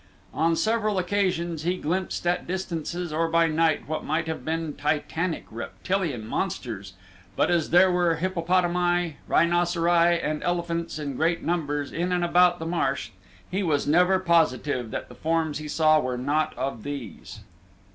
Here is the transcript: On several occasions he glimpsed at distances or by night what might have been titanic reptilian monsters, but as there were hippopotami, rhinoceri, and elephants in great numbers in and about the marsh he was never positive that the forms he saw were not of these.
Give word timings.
On 0.33 0.55
several 0.55 0.97
occasions 0.97 1.61
he 1.61 1.77
glimpsed 1.77 2.25
at 2.25 2.47
distances 2.47 3.13
or 3.13 3.27
by 3.27 3.45
night 3.45 3.87
what 3.87 4.03
might 4.03 4.25
have 4.25 4.43
been 4.43 4.73
titanic 4.73 5.45
reptilian 5.51 6.25
monsters, 6.25 6.93
but 7.35 7.51
as 7.51 7.69
there 7.69 7.91
were 7.91 8.15
hippopotami, 8.15 9.17
rhinoceri, 9.29 10.19
and 10.19 10.41
elephants 10.41 10.97
in 10.97 11.15
great 11.15 11.43
numbers 11.43 11.91
in 11.91 12.11
and 12.11 12.25
about 12.25 12.57
the 12.57 12.65
marsh 12.65 13.11
he 13.51 13.61
was 13.61 13.85
never 13.85 14.17
positive 14.17 14.89
that 14.89 15.07
the 15.07 15.13
forms 15.13 15.59
he 15.59 15.67
saw 15.67 15.99
were 15.99 16.17
not 16.17 16.57
of 16.57 16.81
these. 16.81 17.41